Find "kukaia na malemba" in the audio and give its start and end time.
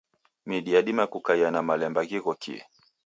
1.11-2.01